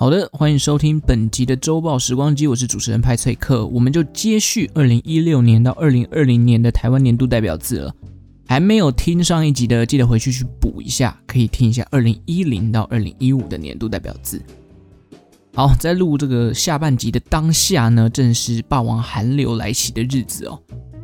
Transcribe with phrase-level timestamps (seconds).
[0.00, 7.92] 好的，欢迎收听本集的周报时光机，我是主持人派翠克，我们就接续二零一六年到二零二零年的台湾年度代表字了。
[8.46, 14.40] 还没有听上一集的，记得回去去补一下，可以听一下二零一零到二零一五的年度代表字。
[15.52, 20.62] 好，在录这个下半集的当下呢，正是霸王寒流来袭的日子哦。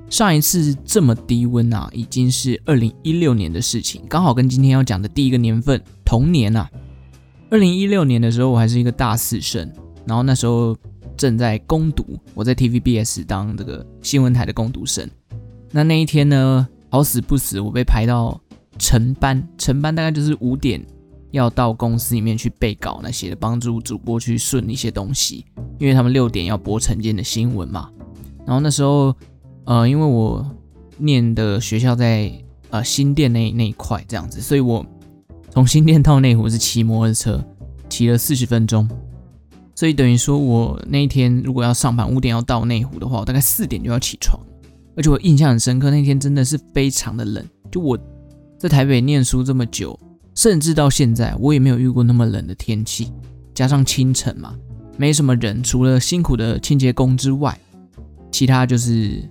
[0.08, 6.70] 上一次这么低温啊，已经是二零一六年的事情，刚好跟今天要讲的第一个年份同年啊。
[7.50, 9.70] 二零一六年的时候，我还是一个大四生，
[10.06, 10.76] 然后那时候
[11.16, 12.04] 正在攻读，
[12.34, 15.08] 我在 TVBS 当这个新闻台的攻读生。
[15.70, 18.40] 那那一天呢，好死不死，我被排到
[18.78, 20.84] 晨班，晨班大概就是五点
[21.30, 25.44] 要到公司里面去备稿那些的，帮助主播去顺一些东西，
[25.78, 27.88] 因为他们六点要播晨间的新闻嘛。
[28.44, 29.14] 然后那时候，
[29.64, 30.44] 呃，因为我
[30.98, 32.32] 念的学校在
[32.70, 34.84] 呃新店那那一块这样子，所以我。
[35.54, 37.42] 从新店到内湖是骑摩托车，
[37.88, 38.88] 骑了四十分钟，
[39.76, 44.36] 所以等于说我那一天如果要上班，五点要到内湖的话，我大概四点就要起床。
[44.96, 47.44] 而且我印象很深刻，那天真的是非常的冷。
[47.70, 47.96] 就我
[48.58, 49.96] 在台北念书这么久，
[50.34, 53.12] 甚至到现在，我也没有遇过那么冷的天气。
[53.54, 54.56] 加上清晨嘛，
[54.96, 57.56] 没什么人，除了辛苦的清洁工之外，
[58.32, 59.22] 其他就是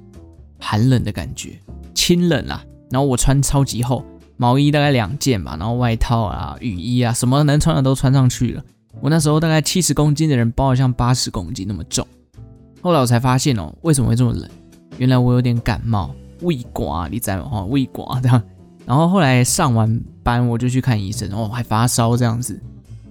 [0.58, 1.60] 寒冷的感觉，
[1.94, 2.64] 清冷啊。
[2.90, 4.06] 然后我穿超级厚。
[4.38, 8.64] 毛衣大概两件吧，然后外套啊、雨衣啊，什么能穿的都穿上去了。
[9.02, 12.08] 我那时候大概七十公斤的人，包得像八十公斤那么重。
[12.82, 14.50] 后来我才发现哦，为什么会这么冷？
[14.98, 17.64] 原来我有点感冒，胃刮，你知道吗？
[17.66, 18.42] 胃刮这样。
[18.86, 22.62] 然后后来上完班我就去看医生，哦，还发烧这样子。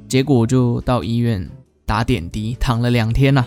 [0.07, 1.49] 结果我就到医院
[1.87, 3.47] 打点滴，躺了两天呐。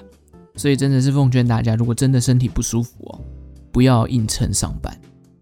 [0.55, 3.21] 所以真的是奉劝大家，如果真的身体不舒服哦，
[3.71, 4.97] 不要硬撑上班。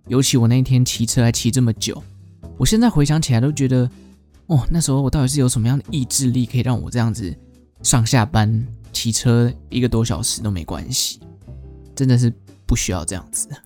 [0.07, 2.01] 尤其我那天骑车还骑这么久。
[2.57, 3.89] 我现在回想起来都觉得，
[4.47, 7.35] 哦，那时候我到底是有什么样的意志力，可以让我这样子
[7.81, 11.19] 上下班骑车一个多小时都没关系？
[11.95, 12.33] 真的是
[12.65, 13.49] 不需要这样子。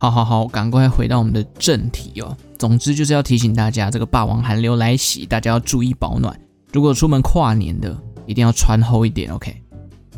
[0.00, 2.36] 好好好，赶快回到我们的正题哦。
[2.56, 6.38] 总之就是要提醒大家，这个霸王寒流来袭，大家要注意保暖。
[6.72, 9.56] 如果出门跨年的，一定要穿厚一点，OK？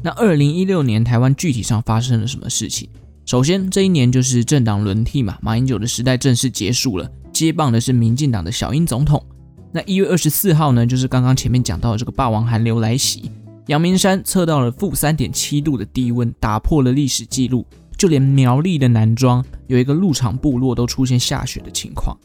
[0.03, 2.89] 那二零一六年台湾具体上发生了什么事情？
[3.25, 9.25] 首先，这一年就是政党轮替嘛，马英九的时代正式结束了，接棒的是民进党的小英总统。
[9.73, 13.31] 那一月二十四号呢，就是刚刚前面讲到的这个霸王寒流来袭，
[13.69, 17.65] 阳明山测到了负三点七度的低温，打破了历史记录，
[17.97, 22.17] 就连苗栗的南庄有一个鹿场部落都出现下雪的情况。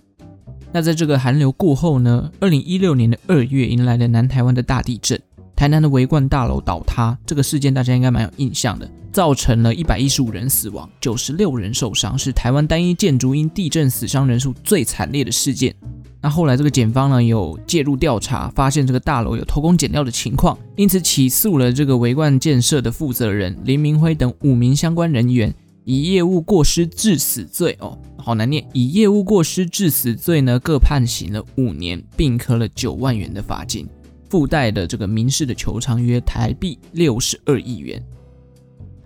[0.71, 5.21] 那在这个寒流过后呢，二零一六年的二月迎来了南台湾的大地震。
[5.55, 15.73] 台南的维冠大楼倒塌这个事件，大家应该蛮有印象的，造成了一百一十五人死亡，九十六人受伤，是台湾单一建筑因地震死伤人数最惨烈的事件。
[16.21, 25.53] 那后来这个检方呢有介入调查，发现这个大楼有偷工减料的情况，因此起诉了这个维冠建设的负责人林明辉等五名相关人员，
[25.85, 33.87] 以业务过失致死罪哦，好难念，以业务过失致死罪呢各判刑了五年，并科了九万元的罚金。
[34.29, 38.03] 附带的这个民事的求偿约台币六十二亿元。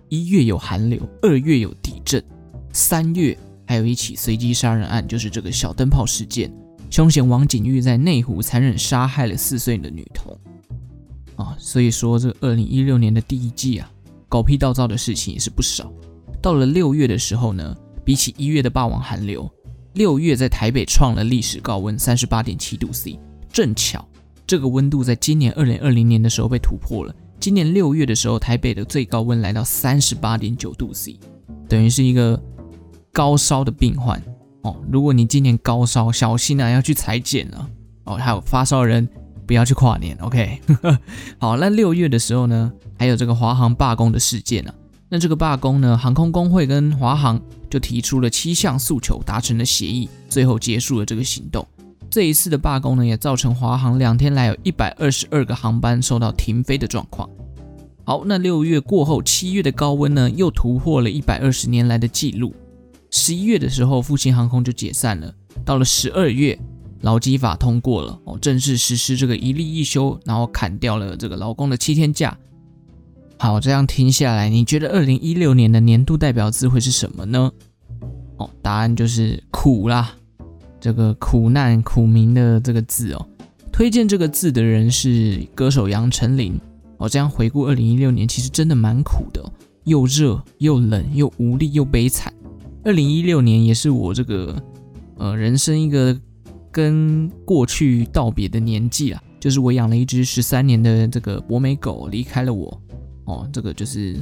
[0.08, 2.22] 一月有寒流，二月有地震，
[2.72, 3.36] 三月
[3.66, 6.52] 还有一起随机杀人案，就是这个小灯泡事件。
[6.90, 10.36] 凶嫌王景玉在内湖残忍杀害了四岁的女童。
[11.36, 13.88] 啊，所以说这二零一六年的第一季啊，
[14.28, 15.92] 狗屁倒灶的事情也是不少。
[16.42, 19.48] 到了六月的时候呢，比起一月的霸王寒流，
[19.94, 23.18] 六月在台北创了历史高温三十八点七度 C，
[23.52, 24.04] 正巧。
[24.50, 27.14] 这个温度在今年二零二零年的时候被突破了。
[27.38, 31.20] 今年六月的时候，台北的最高温来到三十八点九度 C，
[31.68, 32.42] 等于是一个
[33.12, 34.20] 高烧的病患
[34.62, 34.76] 哦。
[34.90, 37.70] 如果你今年高烧，小心啊，要去裁剪了
[38.02, 38.16] 哦。
[38.16, 39.08] 还有发烧的人
[39.46, 40.60] 不要去跨年，OK？
[41.38, 44.74] 好，那六月的时候呢，还有这个华航罢工的事件啊。
[45.08, 47.40] 那这个罢工呢，航空工会跟华航
[47.70, 51.64] 就提出了七项诉求，达成了协议，最后结束了这个行动。
[52.10, 57.30] 这一次的罢工呢，也造成华航两天来有一百二十二个航班受到停飞的状况。
[58.04, 62.52] 好，那六月过后，七月的高温呢，又突破了一百二十年来的记录。
[63.10, 65.32] 十一月的时候，复兴航空就解散了。
[65.64, 66.58] 到了十二月，
[67.02, 72.36] 劳基法通过了，哦，正式实施这个一例一休，然后砍掉了这个劳工的七天假。
[73.38, 77.52] 好，这样听下来，你觉得二零一六年的年度代表字会是什么呢？
[78.38, 80.16] 哦，答案就是苦啦。
[80.80, 83.28] 这个苦难苦民的这个字哦，
[83.70, 86.58] 推荐这个字的人是歌手杨丞琳
[86.96, 87.08] 哦。
[87.08, 89.52] 这样回顾二零一六年，其实真的蛮苦的哦，
[89.84, 92.32] 又热又冷又无力又悲惨。
[92.82, 94.56] 二零一六年也是我这个
[95.16, 96.18] 呃人生一个
[96.72, 102.82] 跟过去道别的年纪啊，就是我养了一只十三年的这个博美狗离开了我
[103.26, 104.16] 哦，这个就是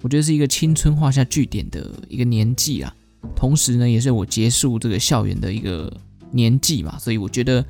[0.00, 2.94] 我觉得是一个青春画下句点的一个年纪啊，
[3.34, 5.92] 同时呢，也是我结束这个校园的一个
[6.30, 7.64] 年纪嘛，所以我觉得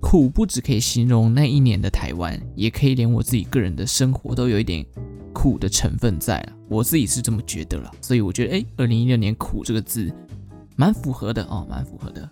[0.00, 4.84] 苦不只可以形容那一年的台湾，也可以连我自己个人的生活都有一点
[5.32, 10.12] 苦的成分在了，我自己是这么觉得了，所以我觉得哎，二零一六年苦这个字
[10.76, 12.30] 蛮符合的哦，蛮符合的。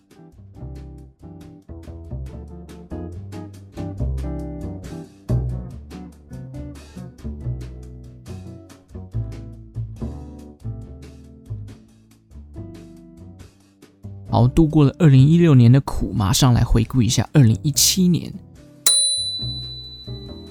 [14.33, 18.33] 好，度过了二零一六年的苦，马上来回顾一下二零一七年。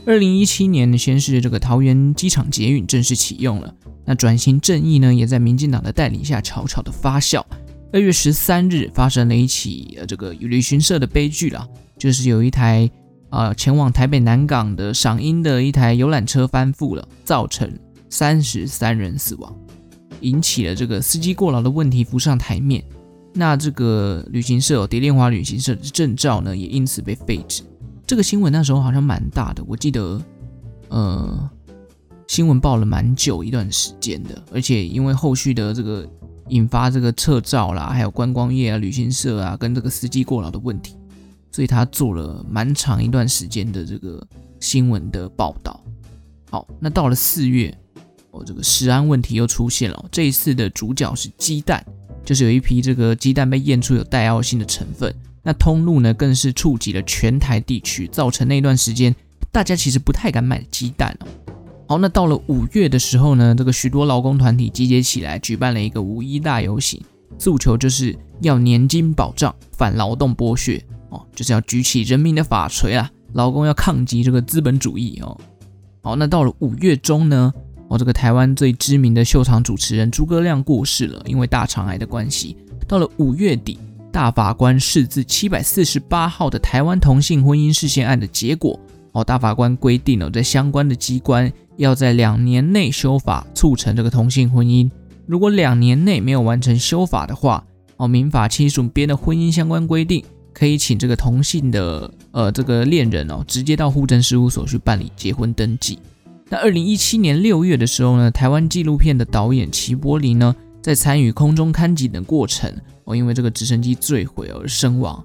[0.05, 3.73] 二零一七年呢，先是这个桃园机场捷运正式启用了，
[4.05, 7.43] 那转型正义呢，也在民进党的带领下悄悄的发酵。
[7.91, 11.67] 二月十三日发生了一起呃这个旅行社的悲剧啦，
[11.97, 12.87] 就是有一台
[13.31, 17.67] 啊、呃、前往台北南港的赏樱的一台游览车翻覆了，造成
[18.11, 19.51] 三十三人死亡，
[20.19, 22.83] 引起了这个司机过劳的问题浮上台面。
[23.33, 27.63] 那这个旅行社，蝶恋花旅行社的证照呢，也因此被废止。
[28.05, 30.21] 这个新闻那时候好像蛮大的，我记得，
[30.89, 31.49] 呃，
[32.27, 34.43] 新闻报了蛮久一段时间的。
[34.51, 36.05] 而且因为后续的这个
[36.49, 40.97] 引发这个撤照啦，还有观光业啊、旅行社啊，跟这个司机过劳的问题，
[41.53, 44.21] 所以他做了蛮长一段时间的这个
[44.59, 45.81] 新闻的报道。
[46.49, 47.73] 好，那到了四月，
[48.31, 50.05] 哦，这个食安问题又出现了。
[50.11, 51.81] 这一次的主角是鸡蛋。
[52.23, 55.13] 就是有一批这个鸡蛋被验出有带奥辛的成分，
[55.43, 59.15] 那通路呢更是触及了全台地区，造成那段时间
[59.51, 61.27] 大家其实不太敢买鸡蛋哦。
[61.87, 67.01] 好，那到了五月的时候呢，这个许多劳工团体集结起来，举办了一个五一大游行，
[67.37, 75.37] 诉求就是要年金保障，反劳动剥削哦，就是要举起人民的法锤啊，劳工要抗击这个资本主义哦。
[76.01, 77.53] 好，那到了五月中呢？
[77.91, 82.55] 哦，这个台湾最知名的秀场主持人诸葛亮过世了，因为大肠癌的关系。
[82.87, 83.77] 到了五月底，
[84.13, 88.79] 大法官释字七百四十八号的台湾同性婚姻事件案的结果，
[89.11, 94.89] 哦，大法官规定了，在相关的机关要在两年内修法，促成这个同性婚姻。
[95.25, 97.61] 如果两年内没有完成修法的话，
[97.97, 100.23] 哦，民法亲属编的婚姻相关规定，
[100.53, 105.99] 可以请这个同性的呃这个恋人哦，直接到户政事务所去办理结婚登记。
[106.51, 112.69] 那二零一七年六月的时候呢，台湾纪录片的导演齐柏林呢，在参与空中看景的过程，
[113.05, 115.23] 哦，因为这个直升机坠毁而身亡，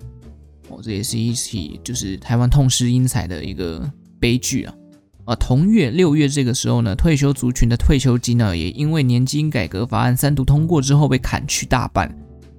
[0.69, 3.91] 哦，这也是一起就是台湾痛失英才的一个
[4.21, 4.75] 悲剧啊。
[5.25, 12.17] 啊，同月六月这个时候呢，退休族群的退休金呢，也因为年金改革法案三读通过之后被砍去大半，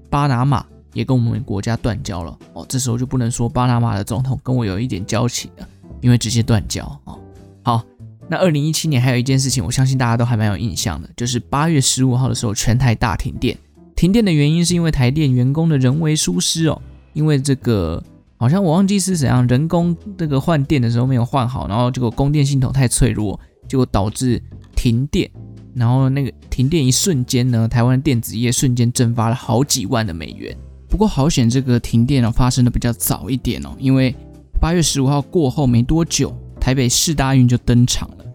[0.10, 5.70] 巴拿马也跟我们国家断交了，哦，这时候就不能说巴拿马的总统跟我有一点交情了，
[6.02, 7.16] 因为直接断交啊，
[7.64, 7.86] 好。
[8.30, 13.58] 那二零一七年还有一件事情，我相信大家都还蛮有印象的，就是八月十五号的时候，全台大停电。
[13.96, 16.82] 停电的原因是因为台电员工的人为疏失哦，
[17.14, 18.04] 因为这个
[18.38, 24.42] 好像我忘记是怎样，人工这个换电的时候没有换好，然后结果供电系统太脆弱，结果导致
[24.76, 25.30] 停电。
[25.74, 30.56] 然后那个停电一瞬间呢，台湾电子业瞬间蒸发了好几万的美元。
[30.90, 34.14] 不过好险，这个停电哦发生的比较早一点哦，因为
[34.60, 36.36] 八月十五号过后没多久。
[36.68, 38.26] 台北市大运就登场了，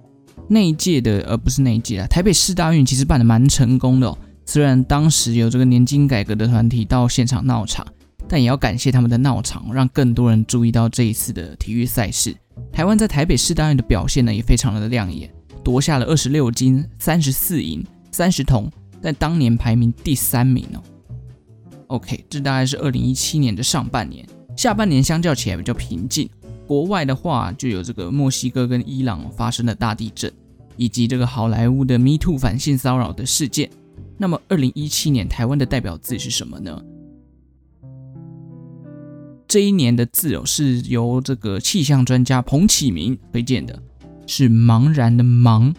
[0.49, 2.07] 那一届的，而不是那一届啊。
[2.07, 7.87] 台北市大运其实办得蛮成功的哦，虽然当时有这个年金改革的团体到现场闹场，
[8.27, 12.35] 但也要感谢他们的闹场，让更多人注意到这一次的体育赛事。
[12.73, 15.31] 台湾在台北市大运的表现呢，也非常的亮眼，
[15.63, 18.73] 夺下了二十六金、三十四银、三十铜，
[19.03, 20.81] 在当年排名第三名哦。
[21.89, 26.27] OK，这大概是二零一七年的上半年，下半年相较起来比较平静。
[26.73, 30.33] 国外的话，就有这个墨西哥跟伊朗发生的大地震，
[30.79, 33.69] 以及这个好莱坞的 Me Too 反性骚扰的事件。
[34.17, 36.83] 那么，二零一七年台湾的代表字是什么呢？
[39.47, 43.79] 这一年的字哦，是由这个气象专家彭启明推荐的，
[44.27, 45.75] 是茫然的茫，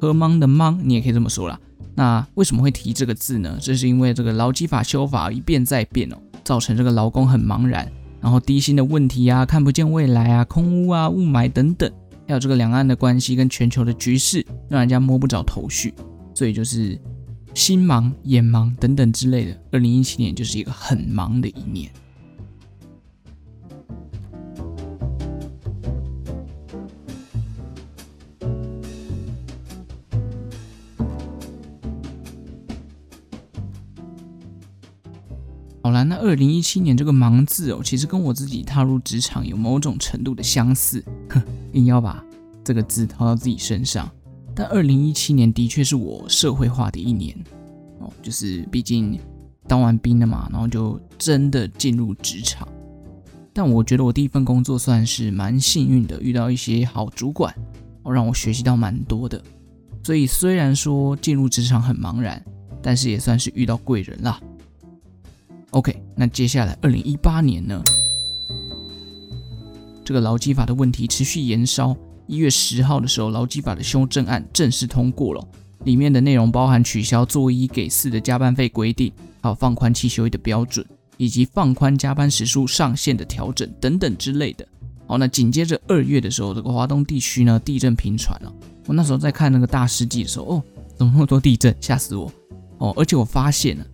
[0.00, 1.58] 喝茫的茫，你也可以这么说啦。
[1.96, 3.58] 那为什么会提这个字呢？
[3.60, 7.90] 这是因为这个劳基法修法一变再变哦，造成这个劳工很茫然。
[8.26, 11.88] 然后低薪的问题啊，看不见未来啊，空屋啊，雾霾等等，
[12.26, 15.94] 还有这个两岸的关系跟全球的局势，让人家摸不着头绪，
[16.34, 16.98] 所以就是
[17.54, 19.56] 心忙、眼忙等等之类的。
[19.70, 21.88] 二零一七年就是一个很忙的一年。
[36.26, 41.40] 二零一七年这个“忙”字哦，其实跟我自己踏入职场有某种程度的相似，哼，
[41.72, 42.22] 硬要把
[42.64, 44.10] 这个字套到自己身上。
[44.54, 47.36] 但二零一七年的确是我社会化的一年
[48.00, 49.16] 哦，就是毕竟
[49.68, 52.66] 当完兵了嘛，然后就真的进入职场。
[53.52, 57.54] 但我觉得我第一份工作算是蛮幸运的，遇到一些好主管，
[58.02, 59.40] 哦，让我学习到蛮多的。
[60.02, 62.44] 所以虽然说进入职场很茫然，
[62.82, 64.40] 但是也算是遇到贵人啦。
[65.76, 67.84] OK，那接下来二零一八年呢，
[70.02, 71.94] 这个劳基法的问题持续延烧。
[72.26, 75.48] 一月十号的时候，劳基法的修正案正式通过了，
[75.84, 80.84] 里面的内容包含取消做一给四的加班费规定，还有放宽七休一的标准，
[81.18, 84.66] 以及放宽加班时数上限的调整等等之类的。
[85.06, 88.50] 好，那紧接着二月的时候，这个华东地区呢地震频传了。
[88.86, 90.62] 我那时候在看那个大事记的时候，哦，
[90.96, 92.32] 怎么那么多地震，吓死我！
[92.78, 93.86] 哦，而且我发现了。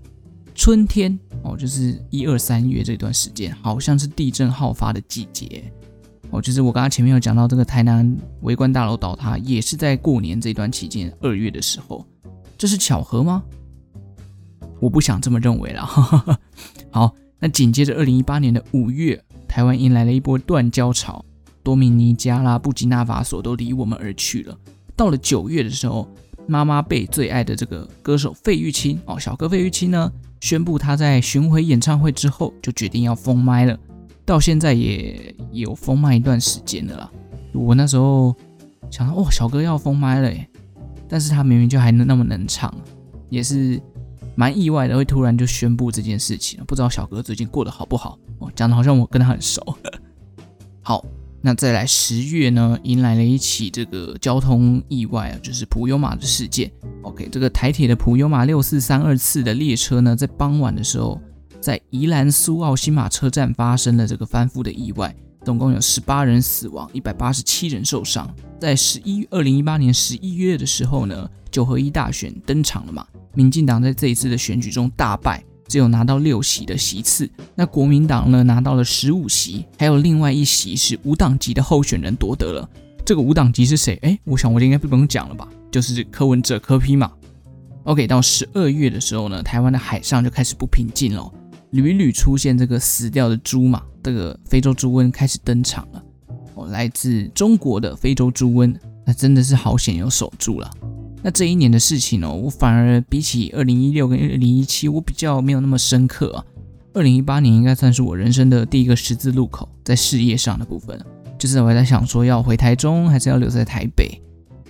[0.55, 5.65] 春天哦，就是一二三月这段时间，好像是地震好发的季节
[6.31, 6.41] 哦。
[6.41, 12.07] 就是我刚刚前面有讲到这个台南维冠大楼倒塌，也是在过年这段期间二月的时候，
[12.57, 13.43] 这是巧合吗？
[14.81, 15.85] 我不想这么认为啦。
[16.91, 21.25] 好，那紧接着二零一八年的五月，台湾迎来了一波断交潮，
[21.63, 24.59] 多米尼加啦、布基纳法索都离我们而去了。
[24.97, 26.09] 到了九月的时候，
[26.47, 33.79] 妈妈贝最爱的这个歌手费玉清哦，小哥费玉清呢，宣布他在巡回演唱会之后就决定要封麦了，
[34.25, 37.11] 到现在也有封麦一段时间了啦。
[37.55, 38.35] 我那时候
[38.91, 40.45] 想到，哦，小哥要封麦了耶，
[41.09, 42.75] 但是他明明就还能那么能唱，
[43.31, 43.81] 也是
[44.35, 46.61] 蛮意外的，会突然就宣布这件事情。
[46.67, 48.19] 不知道小哥最近过得好不好？
[48.41, 49.65] 哦，讲的好像我跟他很熟。
[50.83, 51.05] 好。
[51.45, 56.71] 那再来十月呢，迎来了一起这个交通意外啊，就是普悠玛的事件。
[57.03, 61.21] OK，这个台铁的普悠玛六四三二次的列车呢，在傍晚的时候，
[61.61, 65.13] 在宜兰苏澳新马车站发生了这个翻覆的意外，
[65.45, 68.33] 总共有十八人死亡，一百八十七人受伤。
[68.61, 75.43] 在十一二零一八年十一月的时候呢，九合一大选登场了嘛，民进党在这一次的选举中大败。
[75.73, 82.69] 只有拿到六席的席次，那国民党呢，拿到了十五席，还有另外一席是无党籍的候选人夺得了。
[83.07, 83.99] 这个无党籍是谁？
[84.03, 87.11] 哎，我想我应该不用讲了吧，就是柯文哲柯批嘛。
[87.85, 91.33] OK，到十二月的时候呢，台湾的海上就开始不平静了，
[91.71, 96.05] 屡屡出现这个死掉的猪嘛，这个非洲猪瘟开始登场了。
[96.55, 98.77] 哦，来自中国的非洲猪瘟，
[99.07, 100.71] 那真的是好险有守住了。
[101.23, 106.45] 那这一年的事情哦，我反而比起二零一六跟二零一七，我比较没有那么深刻啊。
[106.95, 111.01] 二零一八年应该算是我人生的第一个十字路口，在事业上的部分，
[111.39, 114.21] 就是我在想说要回台中还是要留在台北，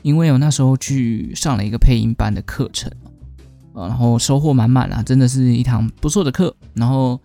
[0.02, 2.92] 因为我那时候去上了一个配音班的课程，
[3.74, 7.20] 然后收获满满啊，真的是一堂不错的课，然后。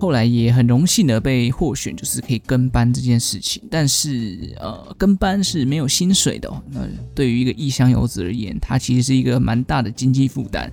[0.00, 3.62] 后来也很荣幸的被获选，就是可以跟班这件事情。
[3.70, 6.50] 但是，呃，跟班是没有薪水的。
[6.70, 6.80] 那
[7.14, 10.72] 对于一个异乡游子而言，它其实是一个蛮大的经济负担，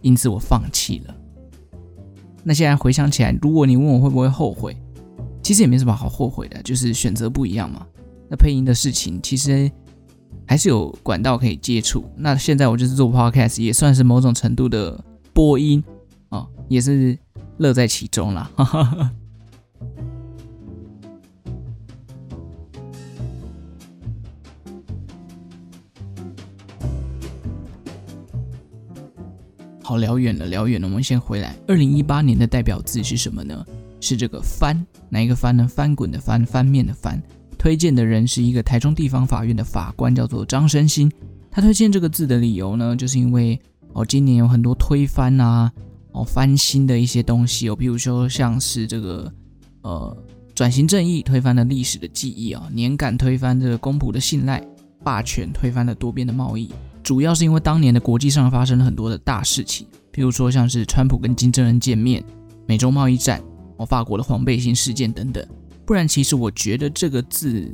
[0.00, 1.14] 因此我放弃了。
[2.44, 4.76] 那现在回想起来，如果你问我会不会后悔，
[5.42, 7.84] 其实也没什么好后悔的，就是选择不一样嘛。
[8.30, 9.68] 那配音的事情其实
[10.46, 12.04] 还是有管道可以接触。
[12.16, 15.82] 那现在我就是做 podcast，也算是某种程度的播音
[16.28, 17.18] 啊，也是。
[17.58, 19.10] 乐在其中啦，哈哈。
[29.82, 31.56] 好，聊远了，聊远了，我们先回来。
[31.66, 33.64] 二零一八年的代表字是什么呢？
[34.00, 35.66] 是这个“翻”，哪一个“翻”呢？
[35.66, 37.20] 翻滚的“翻”，翻面的“翻”。
[37.58, 41.10] 推荐的人是一个台中地方法院的法官，叫做张生兴。
[41.50, 43.58] 他推荐这个字的理由呢，就是因为
[43.94, 45.72] 哦，今年有很多推翻啊。
[46.24, 49.32] 翻新的一些东西哦，比如说像是这个
[49.82, 50.16] 呃
[50.54, 54.62] 转型正义推翻了历史的记忆啊，年感推翻这个公仆的信赖，
[55.04, 56.70] 霸权推翻了多边的贸易，
[57.02, 62.24] 主要是因为当年的国际上发生了很多的大事情，譬如说像是川普跟金正恩见面，
[62.66, 63.40] 美洲贸易战，
[63.76, 65.46] 哦，法国的黄背心事件等等，
[65.86, 67.72] 不然其实我觉得这个字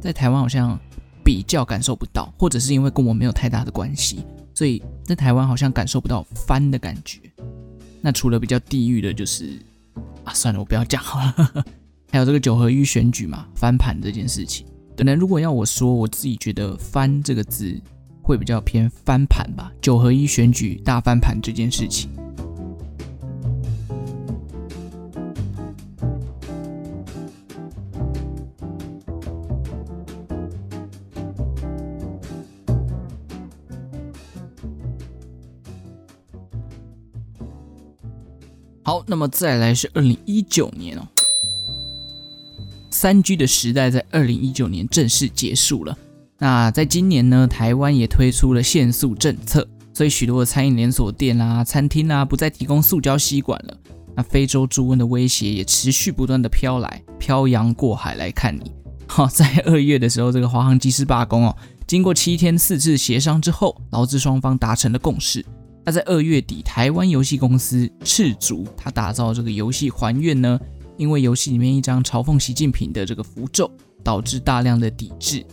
[0.00, 0.78] 在台湾好像
[1.22, 7.20] 比较感受不到，或者是因为跟我没有太大的关系，所以在台湾好像感受不到翻的感觉。
[8.06, 9.58] 那除了比较地域的，就是
[10.22, 11.64] 啊，算了，我不要讲好了。
[12.12, 14.64] 还有这个九合一选举嘛，翻盘这件事情。
[14.96, 17.76] 可能，如果要我说，我自己觉得“翻”这个字
[18.22, 19.72] 会比较偏翻盘吧。
[19.82, 22.08] 九合一选举大翻盘这件事情。
[38.86, 41.02] 好，那么再来是二零一九年哦，
[42.88, 45.98] 三 G 的时代在二零一九年正式结束了。
[46.38, 53.76] 那在今年呢，台湾也推出了限塑政策，所以许多的餐饮连锁店啦、啊、餐厅啦、啊，不再提供塑胶吸管了。
[54.14, 58.70] 那非洲猪瘟的威胁也持续不断的飘来，漂洋过海来看你。
[59.08, 61.56] 好，在二月的时候，这个华航机师罢工哦，
[61.88, 65.44] 经过七天四次协商之后，劳资双方达成了共识。
[65.86, 70.58] 那在二月底，台湾游戏公司赤足，他打造这个游戏还愿呢，
[70.96, 73.70] 因为游戏里面一张嘲讽习近平的这个符咒，
[74.02, 75.46] 导致大量的抵制。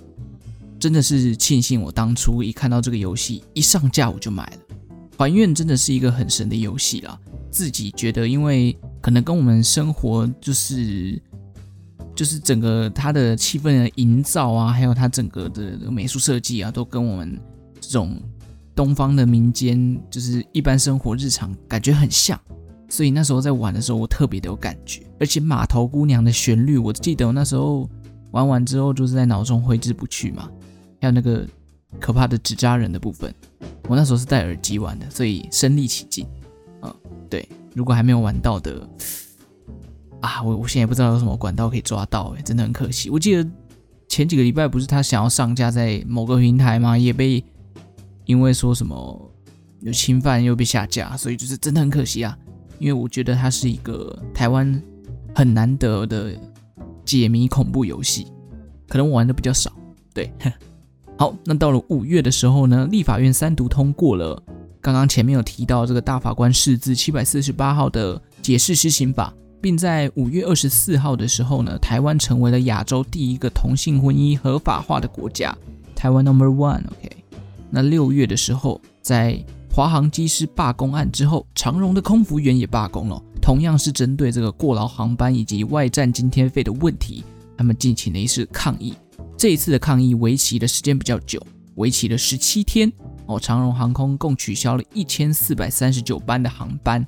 [0.79, 4.75] 真的是庆幸我当初一看到这个游戏一上架我就买了。
[5.17, 7.17] 还愿真的是一个很神的游戏啦，
[7.51, 11.21] 自己觉得，因为可能跟我们生活就是。
[12.15, 17.39] 就是整个它的气氛的营造啊，还有它整个的美术设计啊，都跟我们
[17.81, 18.21] 这种
[18.75, 22.39] 东方的民间，就是一般生活日常感觉很像。
[22.89, 25.01] 所以那时候在玩的时候，我特别的有感觉。
[25.19, 27.89] 而且码头姑娘的旋律，我记得我那时候
[28.31, 30.49] 玩完之后，就是在脑中挥之不去嘛。
[31.01, 31.47] 还有那个
[31.99, 33.33] 可怕的纸扎人的部分，
[33.87, 36.27] 我那时候是戴耳机玩的，所以身临其境。
[36.81, 36.93] 嗯，
[37.29, 38.87] 对，如果还没有玩到的。
[40.21, 43.09] 啊，我我现在也不知道有什么管道可以抓到，哎，真的很可惜。
[43.09, 43.45] 我记得
[44.07, 46.97] 前几个礼拜不是他想要上架在某个平台吗？
[46.97, 47.43] 也被
[48.25, 49.31] 因为说什么
[49.81, 52.37] 有侵犯又被下架，所以就是真的很可惜啊。
[52.79, 54.81] 因为我觉得它是一个台湾
[55.33, 56.33] 很难得的
[57.05, 58.27] 解谜恐怖游戏，
[58.87, 59.71] 可能我玩的比较少。
[60.13, 60.31] 对，
[61.17, 64.41] 好，那到了五月的时候呢，立法院三读通过了
[64.81, 69.33] 刚刚前面有提到这个大法官释字七百四十八号的解释施行法。
[69.61, 75.57] 并在五月二十四号的时候呢，台湾成为了亚洲第一个同性婚姻合法化的国家，
[75.95, 77.22] 台湾 Number One，OK。
[77.75, 87.23] 那六月的时候，在华航机师罢工案之后，长荣的空服员也罢工了，同样是针对这个过劳航班以及外站津贴费的问题，
[87.57, 88.93] 他们进行了一次抗议。
[89.35, 91.41] 这一次的抗议为期的时间比较久，
[91.73, 92.93] 为期了十七天
[93.25, 93.39] 哦。
[93.39, 97.03] 长荣航空共取消了一千四百三十九班的航班。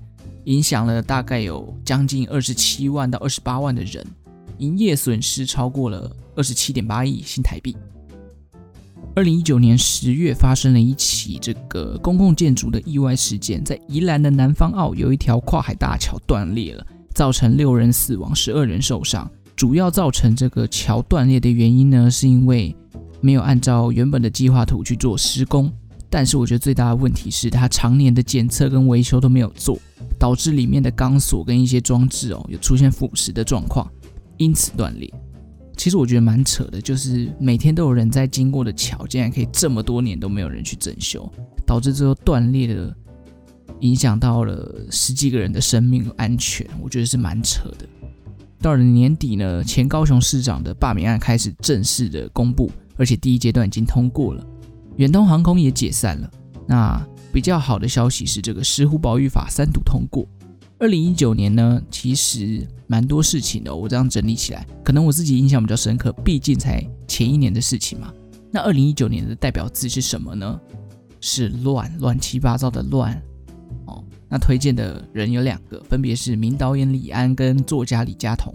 [0.46, 4.04] 影响了大概有将近二十七万到二十八万的人，
[4.58, 7.78] 营业损失超过了二十七点八亿新台币。
[9.16, 19.30] 二零一九年十月发生了一起这个公共建筑的意外事件，在宜兰的南方澳有一条跨海大桥断裂了，造成六人死亡，十二人受伤。
[19.56, 22.76] 主要造成这个桥断裂的原因呢，是因为
[23.22, 25.72] 没有按照原本的计划图去做施工。
[26.10, 29.80] 但是我觉得最大的问题是，它常年的检测跟维修都没有做。
[30.20, 33.90] 导致里面的钢索跟一些装置哦，有出现腐蚀的状况，
[34.38, 35.14] 因此断裂。
[35.76, 41.30] 其实我觉得蛮扯的，就是每天都有人在经过的桥，竟然可以这么多年都没有人去整修，
[41.66, 42.96] 导致最后断裂的，
[43.82, 47.86] 影响到了十几个人的生命安全，我觉得是蛮扯的。
[48.62, 54.44] 到了年底呢，前高雄市长的罢免案开始正式的公布，而且第一阶段已经通过了，
[54.96, 56.32] 远东航空也解散了。
[56.68, 57.00] 那
[57.32, 60.28] 比较好的消息是，这个石虎保育法三读通过。
[60.78, 63.74] 二零一九年呢，其实蛮多事情的。
[63.74, 68.14] 我这样整理起来，可能我自己印象比较深刻，毕竟才前一年的事情嘛。
[68.52, 70.60] 那二零一九年的代表字是什么呢？
[71.22, 73.20] 是乱，乱七八糟的乱。
[73.86, 78.54] 哦，那推荐的人有两个，分别是名导演李安跟作家李佳彤。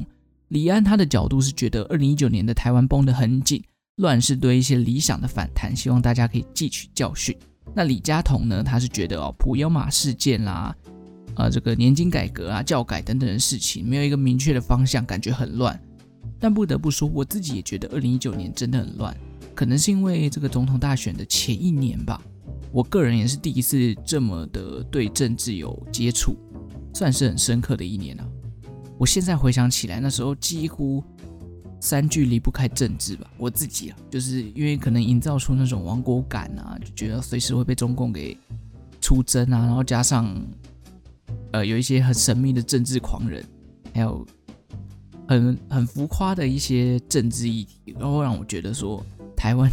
[0.49, 3.63] 李安他的角度是觉得二零一九年的台湾绷得很紧，
[3.97, 7.35] 乱是对一些理想的反弹，希望大家可以汲取教训。
[7.73, 8.63] 那李佳彤呢？
[8.65, 10.75] 他是觉得哦，普悠玛事件啦，
[11.41, 15.81] 呃，这个年金改革啊、教改等等的事情，没有一个明确的方向，感觉很乱。
[16.39, 19.17] 但不得不说，我自己也觉得二零一九年真的很乱，
[19.55, 22.21] 可能是因为这个总统大选的前一年吧。
[22.73, 26.37] 我个人也是第一次这么的对政治有接触，
[26.95, 28.29] 算是很深刻的一年啊。
[28.99, 31.03] 我现在回想起来，那时候几乎。
[31.83, 38.37] 三句离不开政治吧，我自己啊，就是因为可能营造出那种亡国感啊，就觉得随时会被中共给
[39.01, 40.31] 出征啊，然后加上
[41.53, 43.45] 呃有一些很神秘的政治狂人，
[43.95, 44.27] 还有
[45.29, 49.05] 很很浮夸的一些政治议题，然后让我觉得说
[49.37, 49.71] 台湾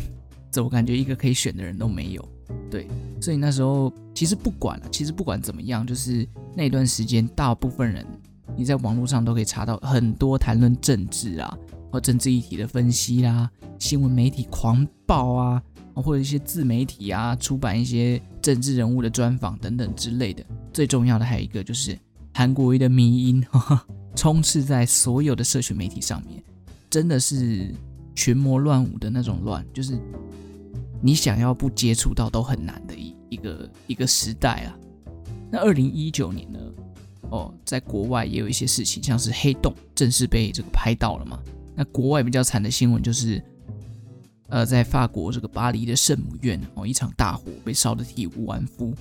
[0.52, 2.30] 怎么感觉一个可以选的人都没有，
[2.70, 2.88] 对，
[3.22, 8.06] 所以那时候其实不管了，其实不管怎么样，就是那段时间大部分人
[8.56, 11.58] 你在网络上都可以查到很多谈论政治啊。
[11.90, 15.64] 或政治议题的分析啦，新闻媒体狂暴啊，
[16.02, 20.44] 或者一些自媒体啊，出版一些政治人物的专访等等之类的。
[20.72, 21.98] 最重要的还有一个就是
[22.34, 26.44] 韩国瑜的迷音，呵呵，充斥在所有的社群媒体上面，
[26.90, 27.74] 真的是
[28.16, 30.00] 群魔乱舞的那种乱，就是
[31.02, 34.78] 你想要不接触到都很难的一一个一个时代啊。
[35.50, 36.60] 那二零一九年呢，
[37.30, 41.40] 哦，在国外也有一些事情，像是黑洞正式被这个拍到了嘛。
[41.76, 43.42] 那国外比较惨的新闻就是，
[44.50, 48.94] 呃，在法国这个巴黎的圣母院哦，一场大火被烧得体无完肤。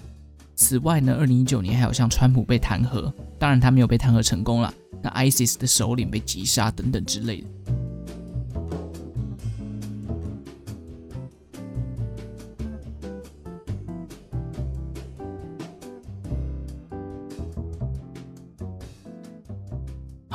[0.54, 4.72] 此外呢，二零一九年还有像川普被弹劾，当然他没有被弹劾成功了。
[5.02, 7.46] 那 ISIS 的首领被击杀等等之类的。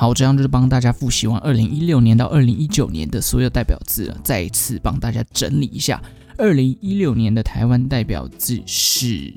[0.01, 4.17] 好，这样就是帮大家复习完二零一六年到二零一九年的所有代表字了。
[4.23, 6.01] 再一次帮大家整理一下，
[6.39, 9.31] 二零一六年的台湾代表字是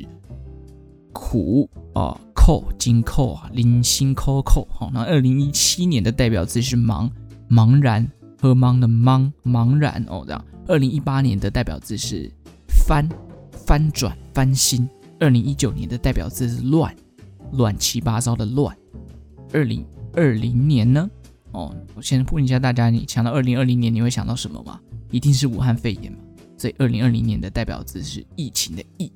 [1.13, 4.67] 苦啊，扣金扣啊，零星扣扣。
[4.71, 7.11] 好，那二零一七年的代表字是茫，
[7.51, 10.43] 茫然和茫的茫，茫然哦，这样。
[10.67, 12.33] 二零一八年的代表字是
[12.87, 13.07] 翻，
[13.53, 14.89] 翻转翻新。
[15.21, 16.97] 二零一九年的代表字是乱，
[17.53, 18.75] 乱七八糟的乱。
[19.53, 21.11] 二零二零年呢？
[21.53, 24.81] 哦，我先问一下大家，你想到二零二零年，你会想到什么吗？
[25.11, 26.19] 一定是武汉肺炎嘛。
[26.57, 29.13] 所以二零二零年的代表字是疫情的疫。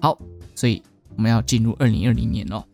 [0.00, 0.18] 好，
[0.54, 0.82] 所以
[1.16, 2.64] 我们要进入二零二零年喽。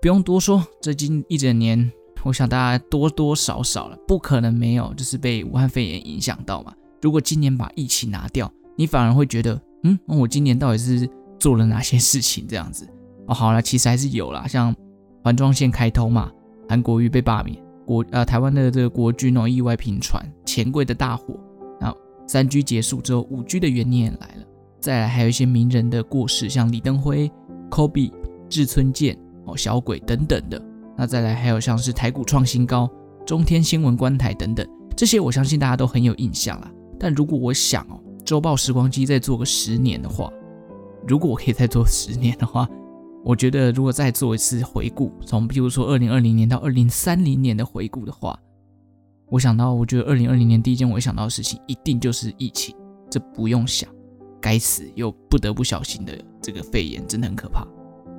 [0.00, 1.90] 不用多说，这近一整年，
[2.22, 6.74] 我想大家多多少少了，不可能没有，就是被武汉肺炎影响到嘛。
[7.02, 11.08] 如果今年把疫情拿掉，你反而会觉得，嗯，我今年到底是
[11.38, 12.46] 做了哪些事情？
[12.48, 12.88] 这样子。
[13.26, 14.74] 哦，好了，其实还是有啦，像
[15.24, 16.30] 环状线开通嘛，
[16.68, 21.34] 韩国瑜被罢免，国呃台湾的这个国军哦意外频传，钱柜的大火，
[21.80, 24.46] 然后三 G 结束之后，五 G 的元年也来了，
[24.80, 27.28] 再来还有一些名人的过世，像李登辉、
[27.68, 28.12] Kobe、
[28.48, 30.62] 志村健哦小鬼等等的，
[30.96, 32.88] 那再来还有像是台股创新高、
[33.26, 34.64] 中天新闻观台等等，
[34.96, 36.70] 这些我相信大家都很有印象啦。
[36.98, 40.30] 但如果我想哦，周报时光机再做个十年的话，
[41.08, 42.68] 如果我可以再做十年的话。
[43.26, 48.38] 我觉得，如果再做一次回顾，从比如说二零二零年到二零三零年的回顾的话，
[49.28, 52.76] 我想到，我觉得二零二零年第一件我想到的事情，一定就是疫情，
[53.10, 53.90] 这不用想，
[54.40, 57.66] 该死又不得不小心的这个肺炎真的很可怕。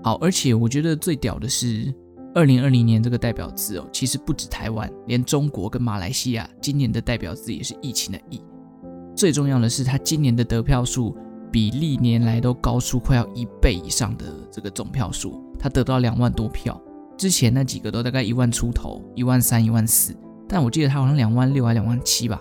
[0.04, 1.94] 好，而且我觉得最屌的是
[2.36, 8.42] 二零二零年这个代表字哦，其实不止台湾，连中国跟马来西亚今年的代表字也是疫情的疫。
[9.16, 11.18] 最重要的是，他今年的得票数。
[11.58, 16.80] 比历年来都高出快要一倍以上的这个总票数，他得到两万多票，
[17.18, 20.16] 之前那几个都大概一万出头，一万三、一万四，
[20.48, 22.40] 但我记得他好像两万六还两万七吧。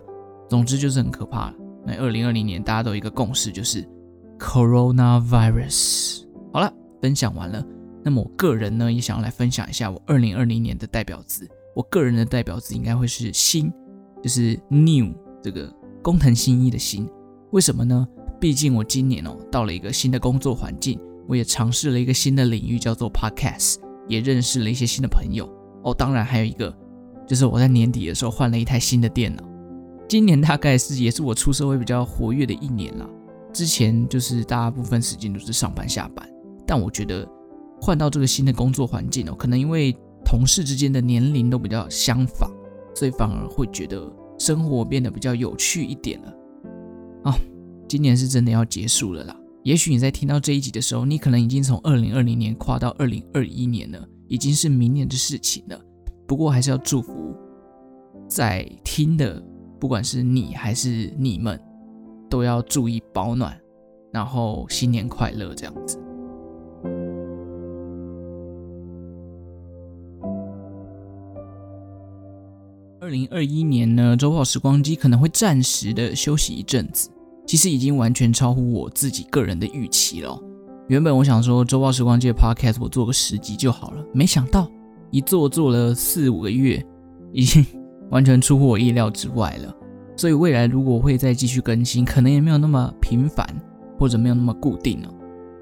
[0.50, 1.55] 总之就是很可怕了。
[1.87, 3.88] 那二零二零年大家都有一个共识，就是
[4.38, 6.26] Coronavirus。
[6.52, 7.64] 好了，分享完了。
[8.05, 11.48] 那么我个人呢，也想要来分享一下我二零二零年的代表字。
[11.74, 13.72] 我个人的代表字应该会是新，
[14.22, 17.09] 就是 New 这个工藤新一的新。
[17.52, 18.07] 为什么呢？
[18.40, 23.77] 毕竟我今年哦到了一个新的工作环境，我也尝试了一个新的领域，叫做 Podcast，
[24.09, 25.49] 也认识了一些新的朋友
[25.83, 25.94] 哦。
[25.94, 26.75] 当然还有一个，
[27.27, 29.42] 就是我在年底的时候换了一台新的电脑。
[30.09, 33.09] 今年大概是也是我出社会比较活跃的一年了。
[33.53, 36.29] 之前就是大部分时间都是上班下班，
[36.66, 37.27] 但我觉得
[37.81, 42.51] 换到这个新的工作环境哦，可能因为同事之间的年龄都比较相仿，
[42.94, 46.35] 所以反而会觉得生活变得比较有趣一点了
[47.25, 47.35] 啊。
[47.88, 49.37] 今年是真的要结束了啦。
[49.62, 55.81] 也许你在听到这一集的时候，你可能已经从二零二零年跨到二零二一年了，已经是明年的事情了。
[56.27, 57.35] 不过还是要祝福
[58.29, 59.42] 在听的，
[59.81, 61.61] 不管是你还是你们，
[62.29, 63.57] 都要注意保暖，
[64.12, 66.01] 然后新年快乐这样子。
[73.01, 77.09] 二零二一年呢，周报时光机可能会暂时的休息一阵子。
[77.47, 80.39] 其实已经完全超乎我自己个人的预期了。
[80.89, 84.71] 原本我想说周报时光机的 Podcast 我做个十集就好了，没想到
[85.11, 86.85] 一做做了四五个月，
[87.33, 87.65] 已经
[88.11, 89.75] 完全出乎我意料之外了。
[90.17, 93.47] 所以未来如果会再继续更新，可能也没有那么频繁，
[93.99, 95.09] 或者没有那么固定了。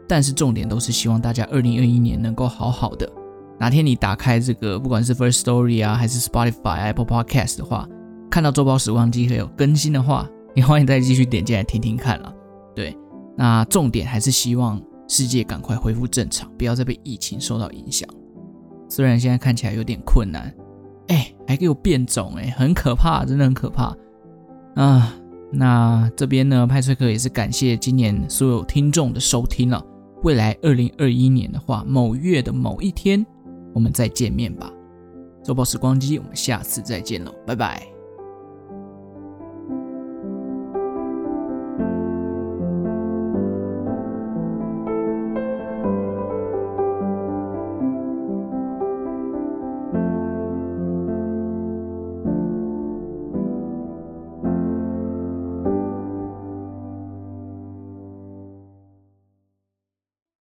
[0.07, 3.11] 但是重点都是希望大家二零二一年能够好好的。
[3.59, 7.88] 哪天你打开这个不管是 First Story 啊，还是 Spotify、Apple Podcast 的话，
[8.31, 10.29] 看到周报时光机会有更新的话。
[10.54, 12.34] 也欢迎再继续点进来听听看了。
[12.74, 12.96] 对，
[13.36, 18.08] 那重点还是希望世界赶快恢复正常，不要再被疫情受到影响。
[18.88, 20.54] 虽然现在看起来有点困难，
[21.08, 23.96] 哎，还给我变种，哎，很可怕，真的很可怕
[24.76, 25.14] 啊。
[25.52, 29.84] 那这边呢，派翠克也是感谢今年所有听众的收听了。
[30.22, 33.24] 未来二零二一年的话，某月的某一天，
[33.72, 34.72] 我们再见面吧。
[35.44, 37.93] 周报时光机，我们下次再见喽，拜拜。